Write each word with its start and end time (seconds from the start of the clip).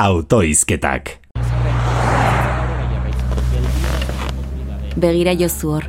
autoizketak. 0.00 1.10
Begira 4.96 5.34
jozu 5.36 5.72
hor, 5.74 5.84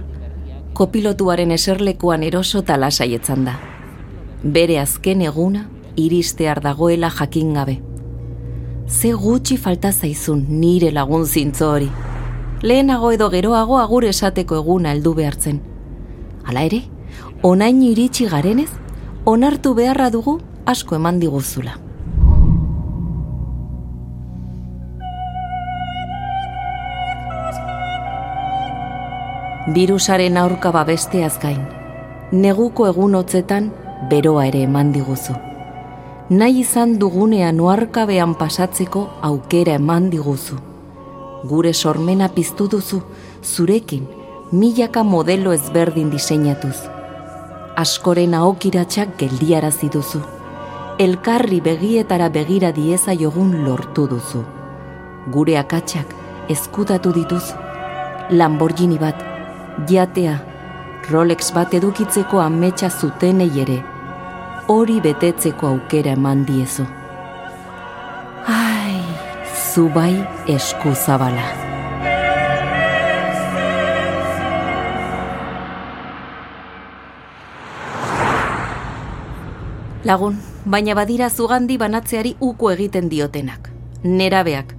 kopilotuaren 0.76 1.52
eserlekuan 1.56 2.26
eroso 2.28 2.60
talasaietzan 2.68 3.46
da. 3.48 3.54
Bere 4.44 4.82
azken 4.82 5.22
eguna, 5.24 5.62
iristear 5.96 6.60
dagoela 6.60 7.12
jakin 7.20 7.54
gabe. 7.56 7.78
Ze 8.88 9.14
gutxi 9.14 9.56
falta 9.58 9.92
zaizun 9.94 10.44
nire 10.60 10.92
lagun 10.92 11.24
zintzo 11.26 11.70
hori. 11.72 11.88
Lehenago 12.62 13.14
edo 13.16 13.30
geroago 13.30 13.78
agur 13.80 14.04
esateko 14.10 14.58
eguna 14.60 14.92
heldu 14.92 15.14
behartzen. 15.22 15.62
Hala 16.44 16.66
ere, 16.68 16.82
onain 17.44 17.80
iritsi 17.82 18.28
garenez, 18.28 18.70
onartu 19.26 19.74
beharra 19.80 20.10
dugu 20.10 20.36
asko 20.66 21.00
eman 21.00 21.24
diguzula. 21.24 21.78
Virusaren 29.74 30.38
aurka 30.38 30.72
babesteaz 30.74 31.38
gain, 31.40 31.60
neguko 32.32 32.88
egun 32.90 33.14
hotzetan 33.16 33.70
beroa 34.10 34.48
ere 34.50 34.64
eman 34.66 34.90
diguzu. 34.92 35.36
Nahi 36.32 36.60
izan 36.64 36.98
dugunean 37.00 37.62
oarkabean 37.64 38.34
pasatzeko 38.40 39.06
aukera 39.30 39.78
eman 39.80 40.10
diguzu. 40.12 40.58
Gure 41.48 41.74
sormena 41.74 42.28
piztu 42.36 42.68
duzu, 42.74 43.00
zurekin, 43.44 44.10
milaka 44.52 45.06
modelo 45.14 45.54
ezberdin 45.54 46.12
diseinatuz. 46.12 46.76
Askoren 47.78 48.36
ahokiratxak 48.42 49.18
geldiarazi 49.24 49.90
duzu. 49.94 50.26
Elkarri 51.00 51.62
begietara 51.62 52.30
begira 52.30 52.76
dieza 52.76 53.16
jogun 53.16 53.62
lortu 53.64 54.10
duzu. 54.10 54.44
Gure 55.32 55.58
akatsak 55.64 56.16
ezkutatu 56.50 57.14
dituzu. 57.14 57.68
Lamborghini 58.32 58.98
bat, 59.00 59.31
jatea, 59.90 60.40
Rolex 61.10 61.52
bat 61.54 61.74
edukitzeko 61.74 62.40
ametsa 62.40 62.90
zutenei 62.90 63.50
ere, 63.64 63.80
hori 64.68 65.00
betetzeko 65.02 65.68
aukera 65.68 66.14
eman 66.16 66.46
diezu. 66.46 66.86
Ai, 68.48 69.02
zubai 69.74 70.14
esku 70.48 70.94
zabala. 70.96 71.48
Lagun, 80.04 80.38
baina 80.66 80.96
badira 80.98 81.30
zugandi 81.30 81.78
banatzeari 81.78 82.36
uko 82.40 82.72
egiten 82.72 83.10
diotenak. 83.10 83.70
Nerabeak. 84.04 84.74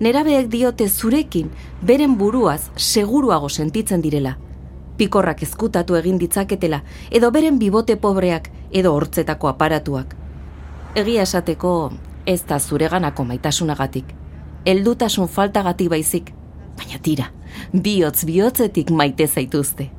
Nerabeek 0.00 0.46
diote 0.52 0.86
zurekin, 0.88 1.48
beren 1.82 2.14
buruaz 2.18 2.70
seguruago 2.76 3.48
sentitzen 3.48 4.00
direla. 4.00 4.36
Pikorrak 4.98 5.42
ezkutatu 5.46 5.94
egin 5.94 6.18
ditzaketela, 6.18 6.80
edo 7.14 7.30
beren 7.30 7.58
bibote 7.58 7.96
pobreak, 7.96 8.50
edo 8.74 8.92
hortzetako 8.96 9.52
aparatuak. 9.52 10.16
Egia 10.98 11.22
esateko 11.22 11.74
ez 12.26 12.40
da 12.48 12.58
zureganako 12.58 13.24
maitasunagatik. 13.28 14.10
Heldutasun 14.66 15.28
faltagatik 15.30 15.88
baizik, 15.92 16.32
baina 16.76 16.98
tira, 17.02 17.30
bihotz 17.72 18.24
bihotzetik 18.26 18.90
maite 18.90 19.28
zaituzte. 19.28 19.90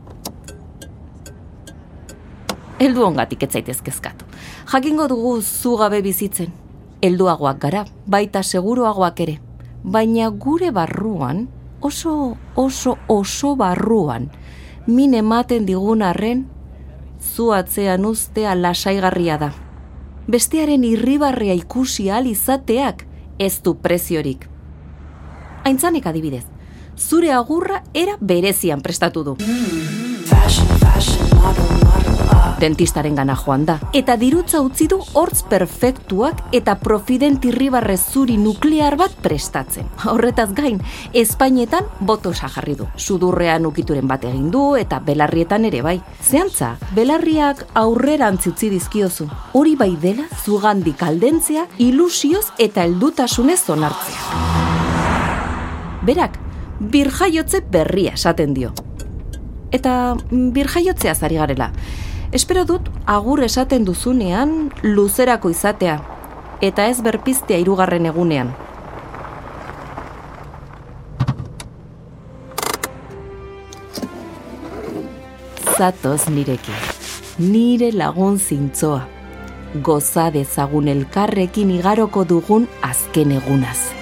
Heldu 2.79 3.03
ongatik 3.03 3.43
ez 3.43 3.51
zaitezkezkatu. 3.51 4.25
Jakingo 4.71 5.07
dugu 5.11 5.39
zu 5.41 5.75
gabe 5.77 6.01
bizitzen. 6.01 6.51
Helduagoak 7.03 7.57
gara, 7.59 7.85
baita 8.07 8.43
seguruagoak 8.43 9.19
ere. 9.19 9.39
Baina 9.83 10.29
gure 10.29 10.71
barruan, 10.75 11.47
oso, 11.81 12.37
oso, 12.55 12.97
oso 13.07 13.55
barruan, 13.55 14.29
min 14.87 15.13
ematen 15.13 15.65
digun 15.65 16.01
arren, 16.01 16.45
zu 17.19 17.51
atzean 17.51 18.05
ustea 18.05 18.55
lasaigarria 18.55 19.37
da. 19.37 19.51
Bestearen 20.29 20.83
irribarrea 20.83 21.55
ikusi 21.57 22.09
ahal 22.11 22.29
izateak 22.29 23.05
ez 23.39 23.61
du 23.63 23.75
preziorik. 23.75 24.45
Aintzanek 25.65 26.05
adibidez, 26.05 26.45
zure 26.97 27.31
agurra 27.33 27.83
era 27.93 28.17
berezian 28.21 28.81
prestatu 28.81 29.23
du. 29.23 29.37
Dentistaren 32.59 33.15
gana 33.15 33.35
joan 33.39 33.63
da. 33.65 33.77
Eta 33.95 34.17
dirutza 34.19 34.59
utzi 34.59 34.89
du 34.91 34.97
hortz 35.15 35.43
perfektuak 35.47 36.41
eta 36.55 36.75
profident 36.83 37.45
irribarre 37.47 37.95
zuri 37.97 38.35
nuklear 38.37 38.97
bat 38.99 39.13
prestatzen. 39.23 39.87
Horretaz 40.11 40.49
gain, 40.57 40.81
Espainetan 41.13 41.87
botosa 41.99 42.49
jarri 42.51 42.75
du. 42.75 42.87
Sudurrean 42.97 43.65
ukituren 43.69 44.07
bat 44.11 44.25
egin 44.27 44.49
du 44.51 44.75
eta 44.75 44.99
belarrietan 44.99 45.65
ere 45.69 45.81
bai. 45.85 45.95
Zeantza, 46.19 46.73
belarriak 46.95 47.63
aurrerantz 47.79 48.47
utzi 48.51 48.69
dizkiozu. 48.73 49.29
Hori 49.53 49.77
bai 49.79 49.93
dela 50.01 50.27
zugandik 50.43 51.03
aldentzea, 51.03 51.65
ilusioz 51.77 52.49
eta 52.59 52.83
heldutasunez 52.83 53.61
onartzea. 53.69 54.19
Berak, 56.03 56.37
birjaiotze 56.79 57.63
berria 57.71 58.13
esaten 58.19 58.53
dio. 58.53 58.73
Eta 59.71 60.15
birjaiotzea 60.31 61.15
zari 61.15 61.39
garela. 61.39 61.71
Espero 62.31 62.61
dut 62.61 62.89
agur 63.09 63.41
esaten 63.41 63.85
duzunean 63.87 64.69
luzerako 64.83 65.49
izatea, 65.49 65.95
eta 66.61 66.85
ez 66.85 67.01
berpiztea 67.01 67.57
hirugarren 67.57 68.05
egunean. 68.05 68.51
Zatoz 75.73 76.27
nirekin, 76.29 76.77
nire 77.41 77.89
lagun 77.97 78.37
zintzoa, 78.37 79.07
goza 79.81 80.29
dezagun 80.29 80.91
elkarrekin 80.93 81.71
igaroko 81.79 82.27
dugun 82.29 82.69
azken 82.85 83.39
egunaz. 83.41 83.98